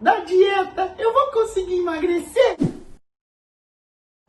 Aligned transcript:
da 0.00 0.20
dieta, 0.20 0.94
eu 0.98 1.12
vou 1.12 1.30
conseguir 1.30 1.78
emagrecer? 1.78 2.56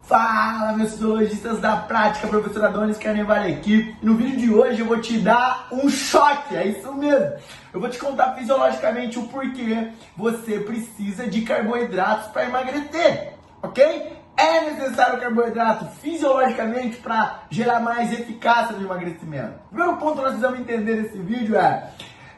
Fala, 0.04 0.74
meus 0.74 0.92
fisiologistas 0.92 1.60
da 1.60 1.78
prática, 1.78 2.28
professor 2.28 2.66
Adonis 2.66 2.98
Carnevale 2.98 3.54
aqui. 3.54 3.96
No 4.02 4.16
vídeo 4.16 4.38
de 4.38 4.54
hoje 4.54 4.82
eu 4.82 4.86
vou 4.86 5.00
te 5.00 5.18
dar 5.20 5.70
um 5.72 5.88
choque, 5.88 6.56
é 6.56 6.68
isso 6.68 6.94
mesmo. 6.94 7.34
Eu 7.74 7.80
vou 7.80 7.90
te 7.90 7.98
contar 7.98 8.34
fisiologicamente 8.34 9.18
o 9.18 9.28
porquê 9.28 9.92
você 10.18 10.60
precisa 10.60 11.28
de 11.28 11.42
carboidratos 11.44 12.28
para 12.28 12.44
emagrecer, 12.44 13.36
ok? 13.64 14.20
É 14.36 14.72
necessário 14.72 15.20
carboidrato 15.20 15.86
fisiologicamente 16.02 16.98
para 16.98 17.44
gerar 17.50 17.80
mais 17.80 18.12
eficácia 18.12 18.76
no 18.76 18.84
emagrecimento. 18.84 19.54
O 19.68 19.76
primeiro 19.76 19.98
ponto 19.98 20.16
que 20.16 20.22
nós 20.22 20.32
precisamos 20.32 20.60
entender 20.60 21.04
nesse 21.04 21.18
vídeo 21.20 21.56
é 21.56 21.90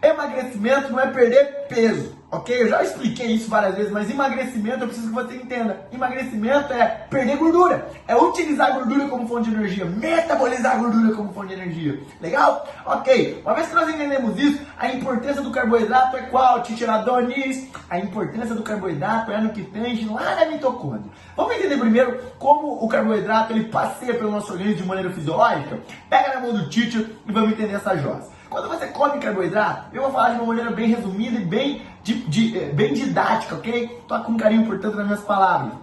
emagrecimento 0.04 0.92
não 0.92 1.00
é 1.00 1.08
perder 1.08 1.68
peso. 1.68 2.24
Ok? 2.34 2.64
Eu 2.64 2.68
já 2.68 2.82
expliquei 2.82 3.28
isso 3.28 3.48
várias 3.48 3.76
vezes, 3.76 3.92
mas 3.92 4.10
emagrecimento 4.10 4.84
eu 4.84 4.88
preciso 4.88 5.10
que 5.10 5.14
você 5.14 5.36
entenda. 5.36 5.86
Emagrecimento 5.94 6.74
é 6.74 7.06
perder 7.08 7.38
gordura, 7.38 7.88
é 8.08 8.16
utilizar 8.16 8.70
a 8.70 8.72
gordura 8.72 9.08
como 9.08 9.28
fonte 9.28 9.52
de 9.52 9.56
energia, 9.56 9.86
metabolizar 9.86 10.72
a 10.72 10.80
gordura 10.80 11.14
como 11.14 11.32
fonte 11.32 11.50
de 11.50 11.62
energia. 11.62 12.00
Legal? 12.20 12.68
Ok. 12.88 13.40
Uma 13.46 13.54
vez 13.54 13.68
que 13.68 13.76
nós 13.76 13.88
entendemos 13.88 14.40
isso, 14.40 14.60
a 14.80 14.88
importância 14.92 15.44
do 15.44 15.52
carboidrato 15.52 16.18
é 16.18 16.24
qual, 16.24 16.64
Titiradonis? 16.64 17.68
A 17.88 18.00
importância 18.00 18.56
do 18.56 18.64
carboidrato 18.64 19.32
é 19.32 19.40
no 19.40 19.52
que 19.52 19.62
tange 19.62 20.04
lá 20.06 20.34
na 20.34 20.46
mitocôndria. 20.48 21.12
Vamos 21.38 21.54
entender 21.54 21.78
primeiro 21.78 22.20
como 22.40 22.84
o 22.84 22.88
carboidrato 22.88 23.54
ele 23.54 23.66
passeia 23.66 24.16
pelo 24.16 24.32
nosso 24.32 24.52
organismo 24.52 24.82
de 24.82 24.88
maneira 24.88 25.12
fisiológica? 25.12 25.78
Pega 26.10 26.34
na 26.34 26.42
mão 26.42 26.52
do 26.52 26.68
Tite 26.68 27.16
e 27.28 27.32
vamos 27.32 27.52
entender 27.52 27.76
essa 27.76 27.96
jossa. 27.96 28.32
Quando 28.54 28.70
você 28.70 28.86
come 28.86 29.20
carboidrato, 29.20 29.88
eu 29.92 30.04
vou 30.04 30.12
falar 30.12 30.30
de 30.30 30.36
uma 30.36 30.46
maneira 30.46 30.70
bem 30.70 30.88
resumida 30.88 31.40
e 31.40 31.44
bem, 31.44 31.82
de, 32.04 32.14
de, 32.28 32.56
eh, 32.56 32.66
bem 32.68 32.94
didática, 32.94 33.56
ok? 33.56 34.04
Tô 34.08 34.20
com 34.20 34.38
carinho, 34.38 34.68
portanto, 34.68 34.96
nas 34.96 35.08
minhas 35.08 35.22
palavras. 35.22 35.74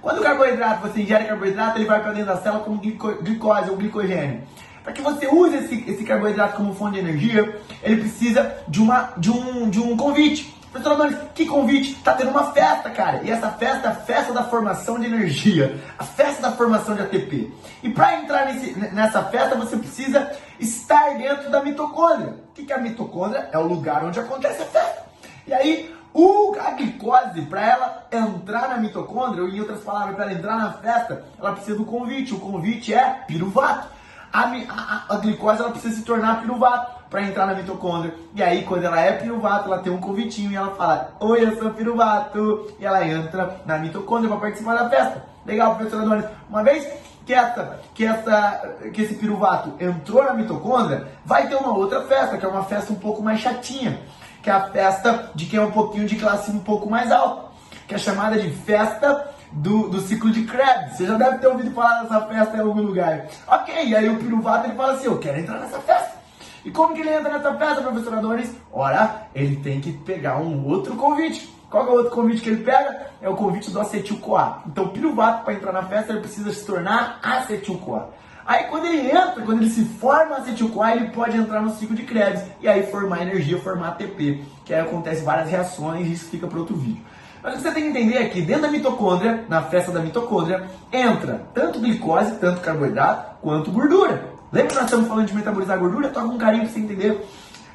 Quando 0.00 0.20
o 0.20 0.22
carboidrato, 0.22 0.88
você 0.88 1.02
ingere 1.02 1.26
carboidrato, 1.26 1.76
ele 1.76 1.84
vai 1.84 2.00
para 2.00 2.12
dentro 2.12 2.28
da 2.28 2.38
célula 2.38 2.64
como 2.64 2.78
glicose 2.80 3.68
ou 3.68 3.76
glicogênio. 3.76 4.40
Para 4.82 4.94
que 4.94 5.02
você 5.02 5.26
use 5.26 5.54
esse, 5.54 5.84
esse 5.86 6.02
carboidrato 6.02 6.56
como 6.56 6.74
fonte 6.74 6.94
de 6.94 7.00
energia, 7.00 7.60
ele 7.82 8.00
precisa 8.00 8.56
de, 8.66 8.80
uma, 8.80 9.12
de, 9.18 9.30
um, 9.30 9.68
de 9.68 9.78
um 9.78 9.98
convite. 9.98 10.56
Professor 10.72 11.12
que 11.34 11.44
convite? 11.44 11.94
Tá 11.96 12.14
tendo 12.14 12.30
uma 12.30 12.52
festa, 12.52 12.88
cara. 12.88 13.20
E 13.22 13.30
essa 13.30 13.50
festa 13.50 13.88
é 13.88 13.90
a 13.90 13.94
festa 13.94 14.32
da 14.32 14.44
formação 14.44 14.98
de 14.98 15.06
energia, 15.06 15.78
a 15.98 16.04
festa 16.04 16.40
da 16.40 16.52
formação 16.52 16.94
de 16.94 17.02
ATP. 17.02 17.52
E 17.82 17.90
para 17.90 18.20
entrar 18.20 18.46
nesse, 18.46 18.78
nessa 18.94 19.22
festa, 19.24 19.56
você 19.56 19.76
precisa 19.76 20.32
estar 20.58 21.16
dentro 21.16 21.50
da 21.50 21.62
mitocôndria. 21.62 22.34
O 22.50 22.52
que, 22.52 22.72
é 22.72 22.76
a 22.76 22.80
mitocôndria? 22.80 23.48
É 23.52 23.58
o 23.58 23.66
lugar 23.66 24.04
onde 24.04 24.18
acontece 24.18 24.62
a 24.62 24.66
festa. 24.66 25.02
E 25.46 25.54
aí, 25.54 25.94
o, 26.12 26.56
a 26.58 26.70
glicose, 26.70 27.42
para 27.42 27.60
ela 27.60 28.06
entrar 28.10 28.68
na 28.68 28.78
mitocôndria, 28.78 29.42
ou 29.42 29.48
em 29.48 29.60
outras 29.60 29.80
palavras, 29.80 30.16
para 30.16 30.24
ela 30.24 30.34
entrar 30.34 30.56
na 30.56 30.72
festa, 30.72 31.24
ela 31.38 31.52
precisa 31.52 31.76
do 31.76 31.84
convite. 31.84 32.34
O 32.34 32.40
convite 32.40 32.94
é 32.94 33.22
piruvato. 33.26 33.88
A, 34.32 34.42
a, 34.42 35.14
a 35.14 35.16
glicose 35.18 35.60
ela 35.60 35.70
precisa 35.70 35.96
se 35.96 36.02
tornar 36.02 36.40
piruvato 36.40 36.96
para 37.10 37.22
entrar 37.22 37.46
na 37.46 37.54
mitocôndria. 37.54 38.14
E 38.34 38.42
aí, 38.42 38.64
quando 38.64 38.84
ela 38.84 38.98
é 38.98 39.12
piruvato, 39.12 39.72
ela 39.72 39.82
tem 39.82 39.92
um 39.92 40.00
convitinho 40.00 40.50
e 40.50 40.56
ela 40.56 40.74
fala: 40.74 41.12
Oi, 41.20 41.44
eu 41.44 41.58
sou 41.58 41.70
piruvato. 41.70 42.74
E 42.80 42.86
ela 42.86 43.06
entra 43.06 43.60
na 43.66 43.78
mitocôndria 43.78 44.30
para 44.30 44.40
participar 44.40 44.74
da 44.74 44.88
festa. 44.88 45.22
Legal, 45.44 45.76
professor 45.76 46.02
Adonis? 46.02 46.24
Uma 46.48 46.62
vez 46.64 46.86
que, 47.26 47.34
essa, 47.34 47.80
que, 47.92 48.04
essa, 48.06 48.76
que 48.94 49.02
esse 49.02 49.14
piruvato 49.16 49.74
entrou 49.80 50.22
na 50.22 50.32
mitocôndria, 50.32 51.08
vai 51.24 51.48
ter 51.48 51.56
uma 51.56 51.76
outra 51.76 52.02
festa, 52.02 52.38
que 52.38 52.46
é 52.46 52.48
uma 52.48 52.64
festa 52.64 52.92
um 52.92 52.96
pouco 52.96 53.20
mais 53.20 53.40
chatinha, 53.40 54.00
que 54.40 54.48
é 54.48 54.52
a 54.52 54.68
festa 54.70 55.32
de 55.34 55.44
quem 55.46 55.58
é 55.58 55.62
um 55.62 55.72
pouquinho 55.72 56.06
de 56.06 56.14
classe 56.14 56.52
um 56.52 56.60
pouco 56.60 56.88
mais 56.88 57.10
alta, 57.10 57.50
que 57.88 57.96
é 57.96 57.98
chamada 57.98 58.38
de 58.38 58.48
festa 58.50 59.34
do, 59.50 59.88
do 59.88 60.00
ciclo 60.00 60.30
de 60.30 60.44
Krebs. 60.44 60.96
Você 60.96 61.06
já 61.06 61.18
deve 61.18 61.38
ter 61.38 61.48
ouvido 61.48 61.72
falar 61.72 62.02
dessa 62.02 62.20
festa 62.22 62.56
em 62.56 62.60
algum 62.60 62.82
lugar. 62.82 63.26
Ok, 63.48 63.74
e 63.84 63.96
aí 63.96 64.08
o 64.08 64.18
piruvato 64.18 64.68
ele 64.68 64.76
fala 64.76 64.92
assim: 64.92 65.06
Eu 65.06 65.18
quero 65.18 65.40
entrar 65.40 65.58
nessa 65.58 65.80
festa. 65.80 66.16
E 66.64 66.70
como 66.70 66.94
que 66.94 67.00
ele 67.00 67.12
entra 67.12 67.32
nessa 67.32 67.54
festa, 67.54 67.82
professor 67.82 68.14
Adonis? 68.14 68.52
Ora, 68.72 69.22
ele 69.34 69.56
tem 69.56 69.80
que 69.80 69.92
pegar 69.92 70.38
um 70.38 70.66
outro 70.66 70.94
convite. 70.96 71.55
Qual 71.70 71.86
é 71.86 71.90
o 71.90 71.92
outro 71.92 72.12
convite 72.12 72.42
que 72.42 72.48
ele 72.48 72.62
pega? 72.62 73.06
É 73.20 73.28
o 73.28 73.34
convite 73.34 73.70
do 73.70 73.80
acetil-CoA. 73.80 74.62
Então, 74.66 74.88
piruvato, 74.88 75.44
para 75.44 75.54
entrar 75.54 75.72
na 75.72 75.82
festa, 75.82 76.12
ele 76.12 76.20
precisa 76.20 76.52
se 76.52 76.64
tornar 76.64 77.18
acetil-CoA. 77.22 78.10
Aí, 78.46 78.64
quando 78.64 78.86
ele 78.86 79.10
entra, 79.10 79.42
quando 79.42 79.60
ele 79.60 79.70
se 79.70 79.84
forma 79.84 80.36
acetil-CoA, 80.36 80.92
ele 80.92 81.08
pode 81.08 81.36
entrar 81.36 81.60
no 81.60 81.74
ciclo 81.74 81.96
de 81.96 82.04
Krebs 82.04 82.42
e 82.60 82.68
aí 82.68 82.84
formar 82.84 83.22
energia, 83.22 83.58
formar 83.58 83.88
ATP, 83.88 84.44
que 84.64 84.72
aí 84.72 84.80
acontece 84.80 85.24
várias 85.24 85.50
reações 85.50 86.06
e 86.06 86.12
isso 86.12 86.26
fica 86.26 86.46
para 86.46 86.58
outro 86.58 86.76
vídeo. 86.76 87.02
Mas 87.42 87.54
o 87.54 87.56
que 87.56 87.62
você 87.62 87.72
tem 87.72 87.82
que 87.84 87.88
entender 87.90 88.16
é 88.16 88.28
que 88.28 88.40
dentro 88.42 88.62
da 88.62 88.70
mitocôndria, 88.70 89.44
na 89.48 89.62
festa 89.62 89.90
da 89.90 90.00
mitocôndria, 90.00 90.68
entra 90.92 91.42
tanto 91.52 91.80
glicose, 91.80 92.36
tanto 92.36 92.60
carboidrato, 92.60 93.36
quanto 93.40 93.72
gordura. 93.72 94.30
Lembra 94.52 94.68
que 94.68 94.74
nós 94.76 94.84
estamos 94.84 95.08
falando 95.08 95.26
de 95.26 95.34
metabolizar 95.34 95.78
gordura? 95.78 96.08
Toca 96.08 96.26
um 96.26 96.38
carinho 96.38 96.64
para 96.64 96.72
você 96.72 96.78
entender. 96.78 97.26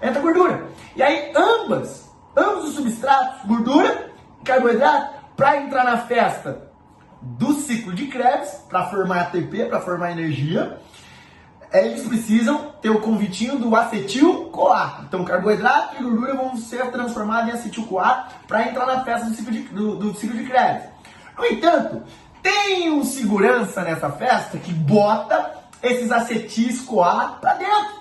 Entra 0.02 0.22
gordura. 0.22 0.66
E 0.96 1.04
aí, 1.04 1.32
ambas, 1.36 2.11
ambos 2.36 2.70
os 2.70 2.76
substratos, 2.76 3.46
gordura 3.46 4.12
e 4.40 4.44
carboidrato, 4.44 5.22
para 5.36 5.58
entrar 5.58 5.84
na 5.84 5.98
festa 5.98 6.70
do 7.22 7.54
ciclo 7.54 7.94
de 7.94 8.08
Krebs, 8.08 8.64
para 8.70 8.86
formar 8.88 9.22
ATP, 9.22 9.66
para 9.66 9.80
formar 9.82 10.12
energia, 10.12 10.80
eles 11.72 12.06
precisam 12.06 12.74
ter 12.82 12.90
o 12.90 13.00
convitinho 13.00 13.58
do 13.58 13.76
acetil-CoA. 13.76 15.06
Então, 15.08 15.24
carboidrato 15.24 15.96
e 16.00 16.04
gordura 16.04 16.36
vão 16.36 16.58
ser 16.58 16.92
transformados 16.92 17.50
em 17.50 17.58
acetil-CoA 17.58 18.28
para 18.48 18.68
entrar 18.68 18.86
na 18.86 19.04
festa 19.04 19.28
do 19.28 19.36
ciclo 19.36 19.52
de, 19.52 19.62
do, 19.62 19.96
do 19.96 20.16
ciclo 20.16 20.38
de 20.38 20.46
Krebs. 20.46 20.84
No 21.38 21.46
entanto, 21.46 22.04
tem 22.42 22.92
um 22.92 23.04
segurança 23.04 23.84
nessa 23.84 24.10
festa 24.10 24.58
que 24.58 24.74
bota 24.74 25.62
esses 25.82 26.12
acetis 26.12 26.82
CoA 26.82 27.38
para 27.40 27.56
dentro. 27.56 28.01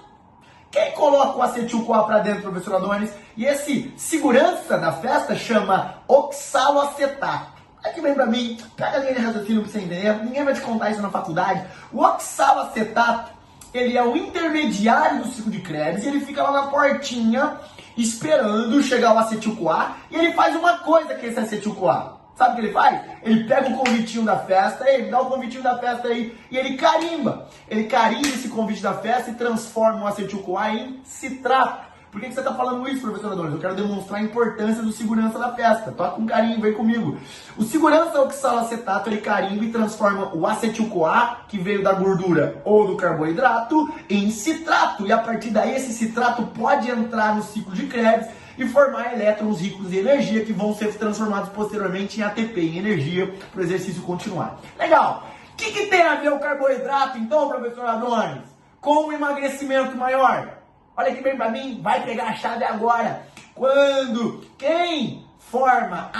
Quem 0.70 0.92
coloca 0.92 1.36
o 1.36 1.42
acetil 1.42 1.84
CoA 1.84 2.04
para 2.04 2.20
dentro, 2.20 2.42
professor 2.42 2.76
Adonis? 2.76 3.10
E 3.36 3.44
esse 3.44 3.92
segurança 3.96 4.78
da 4.78 4.92
festa 4.92 5.34
chama 5.34 5.96
oxaloacetato. 6.06 7.60
Aqui 7.82 8.00
vem 8.00 8.14
para 8.14 8.26
mim, 8.26 8.56
pega 8.76 8.98
a 8.98 9.00
linha 9.00 9.14
de 9.14 9.20
raciocínio 9.20 9.62
para 9.62 9.72
você 9.72 9.78
entender, 9.78 10.22
ninguém 10.22 10.44
vai 10.44 10.54
te 10.54 10.60
contar 10.60 10.90
isso 10.90 11.02
na 11.02 11.10
faculdade. 11.10 11.66
O 11.92 12.04
oxaloacetato, 12.04 13.32
ele 13.74 13.98
é 13.98 14.04
o 14.04 14.16
intermediário 14.16 15.24
do 15.24 15.28
ciclo 15.28 15.50
de 15.50 15.60
Krebs 15.60 16.04
e 16.04 16.08
ele 16.08 16.20
fica 16.20 16.42
lá 16.42 16.52
na 16.52 16.66
portinha 16.68 17.58
esperando 17.96 18.80
chegar 18.82 19.12
o 19.14 19.18
acetil-CoA 19.18 19.96
e 20.10 20.16
ele 20.16 20.32
faz 20.34 20.54
uma 20.54 20.78
coisa 20.78 21.14
que 21.14 21.26
esse 21.26 21.40
acetil-CoA. 21.40 22.19
Sabe 22.40 22.52
o 22.52 22.54
que 22.54 22.60
ele 22.62 22.72
faz? 22.72 23.02
Ele 23.22 23.44
pega 23.44 23.68
o 23.68 23.76
convitinho 23.76 24.24
da 24.24 24.38
festa, 24.38 24.90
ele 24.90 25.10
dá 25.10 25.20
o 25.20 25.26
convitinho 25.26 25.62
da 25.62 25.76
festa 25.76 26.08
aí 26.08 26.34
e 26.50 26.56
ele 26.56 26.74
carimba. 26.78 27.46
Ele 27.68 27.84
carimba 27.84 28.28
esse 28.28 28.48
convite 28.48 28.80
da 28.80 28.94
festa 28.94 29.30
e 29.30 29.34
transforma 29.34 30.04
o 30.04 30.06
acetil-CoA 30.06 30.70
em 30.70 31.00
citrato. 31.04 31.90
Por 32.10 32.18
que, 32.18 32.28
que 32.28 32.32
você 32.32 32.40
está 32.40 32.54
falando 32.54 32.88
isso, 32.88 33.02
professor 33.02 33.32
Adonis? 33.32 33.52
Eu 33.52 33.58
quero 33.58 33.74
demonstrar 33.74 34.20
a 34.20 34.22
importância 34.22 34.82
do 34.82 34.90
segurança 34.90 35.38
da 35.38 35.52
festa. 35.52 35.92
Toca 35.92 36.16
com 36.16 36.24
carinho, 36.24 36.62
vem 36.62 36.72
comigo. 36.72 37.18
O 37.58 37.62
segurança 37.62 38.18
oxalacetato, 38.22 39.10
ele 39.10 39.20
carimba 39.20 39.62
e 39.62 39.70
transforma 39.70 40.34
o 40.34 40.46
acetil-CoA, 40.46 41.40
que 41.46 41.58
veio 41.58 41.82
da 41.82 41.92
gordura 41.92 42.62
ou 42.64 42.86
do 42.86 42.96
carboidrato, 42.96 43.92
em 44.08 44.30
citrato. 44.30 45.06
E 45.06 45.12
a 45.12 45.18
partir 45.18 45.50
daí, 45.50 45.76
esse 45.76 45.92
citrato 45.92 46.46
pode 46.46 46.90
entrar 46.90 47.36
no 47.36 47.42
ciclo 47.42 47.74
de 47.74 47.86
Krebs 47.86 48.39
e 48.60 48.68
formar 48.68 49.14
elétrons 49.14 49.58
ricos 49.58 49.90
em 49.90 49.96
energia 49.96 50.44
que 50.44 50.52
vão 50.52 50.74
ser 50.74 50.94
transformados 50.94 51.48
posteriormente 51.48 52.20
em 52.20 52.22
ATP, 52.22 52.60
em 52.60 52.76
energia, 52.76 53.34
para 53.50 53.62
o 53.62 53.64
exercício 53.64 54.02
continuar. 54.02 54.60
Legal! 54.78 55.26
O 55.54 55.56
que, 55.56 55.72
que, 55.72 55.86
tem 55.86 56.02
a 56.02 56.16
ver 56.16 56.30
o 56.30 56.38
carboidrato, 56.38 57.16
então, 57.16 57.48
professor 57.48 57.86
Adonis, 57.86 58.44
com 58.78 59.08
o 59.08 59.12
emagrecimento 59.12 59.96
maior? 59.96 60.58
Olha 60.94 61.10
aqui 61.10 61.22
bem 61.22 61.38
para 61.38 61.50
mim, 61.50 61.80
vai 61.82 62.04
pegar 62.04 62.24
a 62.24 62.34
chave 62.34 62.62
agora. 62.62 63.26
Quando 63.54 64.42
quem 64.58 65.26
forma 65.38 66.10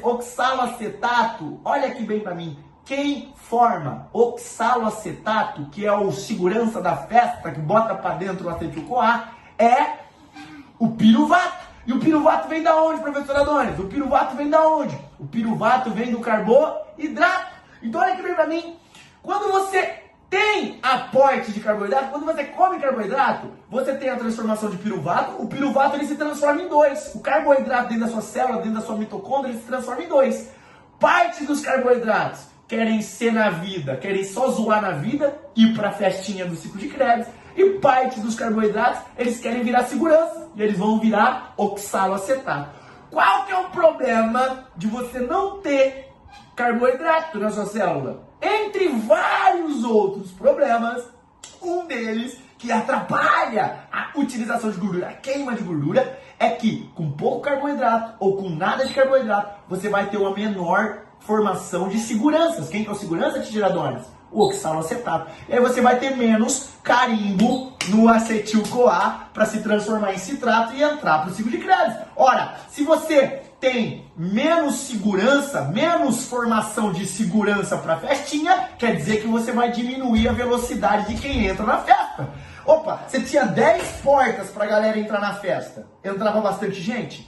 oxaloacetato, 0.00 1.60
olha 1.64 1.88
aqui 1.88 2.04
bem 2.04 2.20
para 2.20 2.34
mim, 2.34 2.56
quem 2.84 3.34
forma 3.34 4.08
oxaloacetato, 4.12 5.66
que 5.66 5.84
é 5.84 5.92
o 5.92 6.12
segurança 6.12 6.80
da 6.80 6.96
festa, 6.96 7.50
que 7.50 7.60
bota 7.60 7.94
para 7.96 8.14
dentro 8.14 8.46
o 8.46 8.50
acetil-CoA, 8.50 9.30
é 9.58 9.98
o 10.78 10.90
piruvato. 10.92 11.67
E 11.88 11.92
o 11.94 11.98
piruvato 11.98 12.48
vem 12.48 12.62
da 12.62 12.76
onde, 12.76 13.00
professor 13.00 13.34
Adonis? 13.34 13.78
O 13.78 13.86
piruvato 13.86 14.36
vem 14.36 14.50
da 14.50 14.60
onde? 14.60 14.94
O 15.18 15.26
piruvato 15.26 15.90
vem 15.90 16.10
do 16.10 16.20
carboidrato. 16.20 17.54
Então 17.82 17.98
olha 18.02 18.12
aqui 18.12 18.22
bem 18.22 18.34
para 18.34 18.46
mim. 18.46 18.76
Quando 19.22 19.50
você 19.50 20.02
tem 20.28 20.78
aporte 20.82 21.50
de 21.50 21.60
carboidrato, 21.60 22.10
quando 22.10 22.26
você 22.26 22.44
come 22.44 22.78
carboidrato, 22.78 23.50
você 23.70 23.94
tem 23.94 24.10
a 24.10 24.16
transformação 24.16 24.68
de 24.68 24.76
piruvato. 24.76 25.42
O 25.42 25.48
piruvato 25.48 25.96
ele 25.96 26.06
se 26.06 26.16
transforma 26.16 26.60
em 26.60 26.68
dois. 26.68 27.14
O 27.14 27.20
carboidrato 27.20 27.88
dentro 27.88 28.04
da 28.04 28.12
sua 28.12 28.20
célula, 28.20 28.58
dentro 28.58 28.80
da 28.80 28.86
sua 28.86 28.96
mitocôndria, 28.96 29.52
ele 29.52 29.58
se 29.58 29.66
transforma 29.66 30.02
em 30.02 30.08
dois. 30.08 30.50
Parte 31.00 31.44
dos 31.44 31.62
carboidratos 31.62 32.48
querem 32.68 33.00
ser 33.00 33.32
na 33.32 33.48
vida, 33.48 33.96
querem 33.96 34.24
só 34.24 34.50
zoar 34.50 34.82
na 34.82 34.90
vida, 34.90 35.34
ir 35.56 35.74
para 35.74 35.88
a 35.88 35.92
festinha 35.92 36.44
do 36.44 36.54
ciclo 36.54 36.78
de 36.78 36.88
Krebs. 36.88 37.28
E 37.56 37.70
parte 37.80 38.20
dos 38.20 38.34
carboidratos, 38.34 39.02
eles 39.16 39.40
querem 39.40 39.62
virar 39.62 39.84
segurança. 39.84 40.48
E 40.54 40.62
eles 40.62 40.78
vão 40.78 40.98
virar 40.98 41.54
oxaloacetato. 41.56 42.70
qual 43.10 43.46
que 43.46 43.52
é 43.52 43.58
o 43.58 43.70
problema 43.70 44.66
de 44.76 44.86
você 44.86 45.18
não 45.18 45.58
ter 45.58 46.08
carboidrato 46.54 47.38
na 47.38 47.50
sua 47.50 47.66
célula? 47.66 48.22
Entre 48.40 48.88
vários 48.88 49.82
outros 49.84 50.30
problemas, 50.32 51.04
um 51.62 51.86
deles 51.86 52.38
que 52.58 52.72
atrapalha 52.72 53.84
a 53.90 54.10
utilização 54.18 54.70
de 54.70 54.78
gordura, 54.78 55.08
a 55.08 55.12
queima 55.12 55.54
de 55.54 55.62
gordura, 55.62 56.18
é 56.38 56.50
que 56.50 56.90
com 56.94 57.10
pouco 57.10 57.40
carboidrato 57.40 58.14
ou 58.18 58.36
com 58.36 58.50
nada 58.50 58.84
de 58.84 58.92
carboidrato, 58.92 59.60
você 59.68 59.88
vai 59.88 60.08
ter 60.10 60.16
uma 60.16 60.34
menor 60.34 61.02
formação 61.20 61.88
de 61.88 61.98
seguranças. 61.98 62.68
Quem 62.68 62.82
que 62.82 62.90
é 62.90 62.92
o 62.92 62.96
segurança 62.96 63.40
de 63.40 63.50
tiradonas? 63.50 64.06
O 64.30 64.46
oxaloacetato. 64.46 65.30
E 65.48 65.54
aí 65.54 65.60
você 65.60 65.80
vai 65.80 65.98
ter 65.98 66.16
menos 66.16 66.70
carimbo 66.82 67.72
no 67.88 68.08
acetil-CoA 68.08 69.28
para 69.32 69.46
se 69.46 69.62
transformar 69.62 70.12
em 70.12 70.18
citrato 70.18 70.74
e 70.74 70.82
entrar 70.82 71.20
para 71.20 71.30
o 71.30 71.34
ciclo 71.34 71.50
de 71.50 71.58
Krebs. 71.58 71.96
Ora, 72.16 72.54
se 72.68 72.82
você 72.82 73.42
tem 73.60 74.06
menos 74.16 74.76
segurança, 74.76 75.62
menos 75.62 76.24
formação 76.24 76.92
de 76.92 77.06
segurança 77.06 77.76
para 77.76 77.94
a 77.94 77.98
festinha, 77.98 78.70
quer 78.78 78.96
dizer 78.96 79.20
que 79.20 79.26
você 79.26 79.50
vai 79.52 79.70
diminuir 79.72 80.28
a 80.28 80.32
velocidade 80.32 81.14
de 81.14 81.20
quem 81.20 81.46
entra 81.46 81.66
na 81.66 81.78
festa. 81.78 82.28
Opa, 82.64 83.00
você 83.06 83.20
tinha 83.20 83.46
10 83.46 84.00
portas 84.02 84.50
para 84.50 84.64
a 84.64 84.68
galera 84.68 84.98
entrar 84.98 85.20
na 85.20 85.34
festa. 85.34 85.86
Entrava 86.04 86.40
bastante 86.40 86.80
gente? 86.80 87.27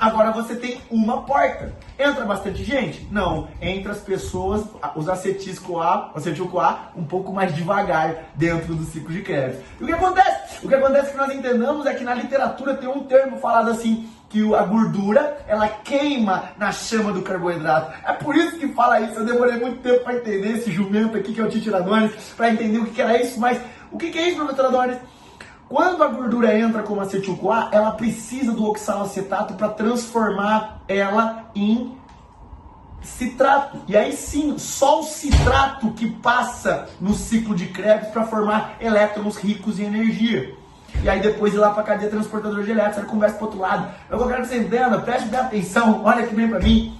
Agora 0.00 0.30
você 0.30 0.56
tem 0.56 0.80
uma 0.90 1.24
porta. 1.24 1.74
Entra 1.98 2.24
bastante 2.24 2.64
gente? 2.64 3.06
Não. 3.10 3.48
Entra 3.60 3.92
as 3.92 3.98
pessoas, 3.98 4.64
os 4.96 5.10
acetis 5.10 5.58
coa, 5.58 6.10
acetil 6.14 6.48
coa, 6.48 6.90
um 6.96 7.04
pouco 7.04 7.30
mais 7.34 7.54
devagar 7.54 8.30
dentro 8.34 8.74
do 8.74 8.82
ciclo 8.84 9.12
de 9.12 9.20
Krebs. 9.20 9.58
E 9.78 9.84
o 9.84 9.86
que 9.86 9.92
acontece? 9.92 10.64
O 10.64 10.68
que 10.68 10.74
acontece 10.74 11.10
que 11.10 11.18
nós 11.18 11.34
entendamos 11.34 11.84
é 11.84 11.92
que 11.92 12.02
na 12.02 12.14
literatura 12.14 12.74
tem 12.74 12.88
um 12.88 13.04
termo 13.04 13.36
falado 13.36 13.68
assim, 13.68 14.08
que 14.30 14.42
a 14.54 14.62
gordura 14.62 15.36
ela 15.46 15.68
queima 15.68 16.44
na 16.56 16.72
chama 16.72 17.12
do 17.12 17.20
carboidrato. 17.20 17.92
É 18.02 18.14
por 18.14 18.34
isso 18.34 18.58
que 18.58 18.68
fala 18.68 19.02
isso. 19.02 19.18
Eu 19.18 19.26
demorei 19.26 19.58
muito 19.58 19.82
tempo 19.82 20.02
para 20.02 20.14
entender 20.14 20.56
esse 20.56 20.72
jumento 20.72 21.18
aqui 21.18 21.34
que 21.34 21.40
é 21.42 21.44
o 21.44 21.50
titiradones, 21.50 22.12
para 22.34 22.50
entender 22.50 22.78
o 22.78 22.86
que 22.86 23.02
era 23.02 23.20
isso. 23.20 23.38
Mas 23.38 23.60
o 23.92 23.98
que 23.98 24.16
é 24.18 24.28
isso, 24.30 24.36
professor 24.38 24.64
Adonis? 24.64 24.96
Quando 25.70 26.02
a 26.02 26.08
gordura 26.08 26.58
entra 26.58 26.82
como 26.82 27.00
acetil-CoA, 27.00 27.68
ela 27.70 27.92
precisa 27.92 28.50
do 28.50 28.64
oxalacetato 28.64 29.54
para 29.54 29.68
transformar 29.68 30.82
ela 30.88 31.44
em 31.54 31.96
citrato. 33.00 33.78
E 33.86 33.96
aí 33.96 34.12
sim, 34.12 34.58
só 34.58 34.98
o 34.98 35.04
citrato 35.04 35.92
que 35.92 36.10
passa 36.10 36.88
no 37.00 37.14
ciclo 37.14 37.54
de 37.54 37.66
Krebs 37.66 38.08
para 38.08 38.24
formar 38.24 38.78
elétrons 38.80 39.36
ricos 39.36 39.78
em 39.78 39.84
energia. 39.84 40.56
E 41.04 41.08
aí 41.08 41.20
depois 41.20 41.54
ir 41.54 41.58
lá 41.58 41.70
para 41.70 41.82
a 41.82 41.86
cadeia 41.86 42.10
transportadora 42.10 42.64
de 42.64 42.72
elétrons, 42.72 42.96
você 42.96 43.02
conversa 43.02 43.36
para 43.36 43.44
outro 43.44 43.60
lado. 43.60 43.94
Eu 44.10 44.26
quero 44.26 44.42
que 44.42 44.48
você 44.48 44.58
entenda, 44.58 44.98
preste 44.98 45.28
bem 45.28 45.38
atenção, 45.38 46.02
olha 46.02 46.24
aqui 46.24 46.34
bem 46.34 46.48
para 46.48 46.58
mim. 46.58 46.99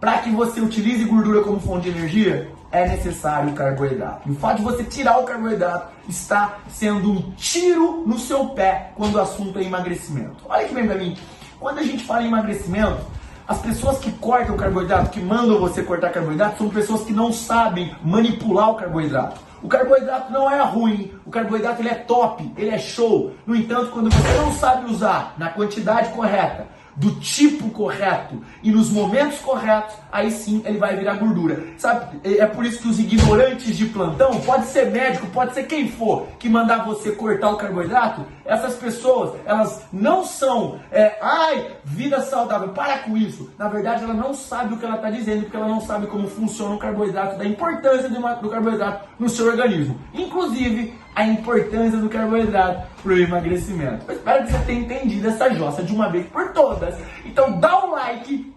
Para 0.00 0.18
que 0.18 0.30
você 0.30 0.60
utilize 0.60 1.04
gordura 1.04 1.42
como 1.42 1.58
fonte 1.58 1.90
de 1.90 1.98
energia, 1.98 2.52
é 2.70 2.86
necessário 2.86 3.52
carboidrato. 3.52 4.28
E 4.28 4.32
o 4.32 4.34
fato 4.36 4.58
de 4.58 4.62
você 4.62 4.84
tirar 4.84 5.18
o 5.18 5.24
carboidrato 5.24 5.92
está 6.08 6.58
sendo 6.68 7.10
um 7.10 7.32
tiro 7.32 8.04
no 8.06 8.18
seu 8.18 8.50
pé 8.50 8.92
quando 8.94 9.16
o 9.16 9.20
assunto 9.20 9.58
é 9.58 9.64
emagrecimento. 9.64 10.36
Olha 10.48 10.68
que 10.68 10.74
bem 10.74 10.86
para 10.86 10.96
mim. 10.96 11.16
Quando 11.58 11.78
a 11.78 11.82
gente 11.82 12.04
fala 12.04 12.22
em 12.22 12.28
emagrecimento, 12.28 13.00
as 13.48 13.58
pessoas 13.60 13.98
que 13.98 14.12
cortam 14.12 14.56
carboidrato, 14.56 15.10
que 15.10 15.20
mandam 15.20 15.58
você 15.58 15.82
cortar 15.82 16.10
carboidrato, 16.10 16.58
são 16.58 16.68
pessoas 16.68 17.02
que 17.02 17.12
não 17.12 17.32
sabem 17.32 17.92
manipular 18.04 18.70
o 18.70 18.74
carboidrato. 18.74 19.40
O 19.60 19.66
carboidrato 19.66 20.30
não 20.30 20.48
é 20.48 20.62
ruim, 20.62 21.12
o 21.26 21.30
carboidrato 21.30 21.82
ele 21.82 21.88
é 21.88 21.94
top, 21.94 22.52
ele 22.56 22.70
é 22.70 22.78
show. 22.78 23.32
No 23.44 23.56
entanto, 23.56 23.90
quando 23.90 24.12
você 24.12 24.36
não 24.36 24.52
sabe 24.52 24.88
usar 24.92 25.34
na 25.36 25.48
quantidade 25.48 26.10
correta, 26.10 26.68
do 26.98 27.12
tipo 27.20 27.70
correto 27.70 28.42
e 28.62 28.70
nos 28.70 28.90
momentos 28.90 29.38
corretos, 29.38 29.94
aí 30.10 30.30
sim 30.30 30.62
ele 30.64 30.78
vai 30.78 30.96
virar 30.96 31.14
gordura. 31.14 31.62
Sabe? 31.78 32.20
É 32.24 32.44
por 32.44 32.64
isso 32.64 32.82
que 32.82 32.88
os 32.88 32.98
ignorantes 32.98 33.76
de 33.76 33.86
plantão, 33.86 34.40
pode 34.40 34.66
ser 34.66 34.90
médico, 34.90 35.26
pode 35.28 35.54
ser 35.54 35.64
quem 35.64 35.88
for, 35.88 36.26
que 36.38 36.48
mandar 36.48 36.84
você 36.84 37.12
cortar 37.12 37.50
o 37.50 37.56
carboidrato, 37.56 38.26
essas 38.44 38.74
pessoas, 38.74 39.38
elas 39.44 39.84
não 39.92 40.24
são, 40.24 40.80
é, 40.90 41.18
ai, 41.22 41.66
vida 41.84 42.20
saudável, 42.20 42.70
para 42.70 42.98
com 42.98 43.16
isso. 43.16 43.50
Na 43.58 43.68
verdade, 43.68 44.02
ela 44.02 44.14
não 44.14 44.34
sabe 44.34 44.74
o 44.74 44.78
que 44.78 44.84
ela 44.84 44.96
está 44.96 45.10
dizendo, 45.10 45.42
porque 45.42 45.56
ela 45.56 45.68
não 45.68 45.80
sabe 45.80 46.06
como 46.06 46.26
funciona 46.26 46.74
o 46.74 46.78
carboidrato, 46.78 47.38
da 47.38 47.44
importância 47.44 48.08
do 48.08 48.48
carboidrato 48.48 49.08
no 49.18 49.28
seu 49.28 49.46
organismo. 49.46 50.00
Inclusive, 50.14 50.94
a 51.18 51.26
importância 51.26 51.98
do 51.98 52.08
carboidrato 52.08 52.86
para 53.02 53.12
o 53.12 53.18
emagrecimento. 53.18 54.04
Eu 54.06 54.14
espero 54.14 54.46
que 54.46 54.52
você 54.52 54.58
tenha 54.60 54.80
entendido 54.82 55.26
essa 55.26 55.52
jossa 55.52 55.82
de 55.82 55.92
uma 55.92 56.08
vez 56.08 56.24
por 56.28 56.52
todas. 56.52 56.94
Então 57.24 57.58
dá 57.58 57.84
um 57.84 57.90
like, 57.90 58.54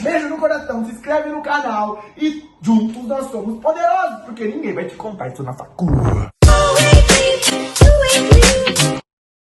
beijo 0.00 0.28
no 0.28 0.38
coração, 0.38 0.84
se 0.84 0.92
inscreve 0.92 1.30
no 1.30 1.42
canal 1.42 2.04
e 2.16 2.48
juntos 2.62 3.04
nós 3.08 3.28
somos 3.32 3.60
poderosos, 3.60 4.24
porque 4.24 4.44
ninguém 4.44 4.72
vai 4.72 4.84
te 4.84 4.94
contar 4.94 5.32
isso 5.32 5.42
na 5.42 5.52
facura. 5.52 6.19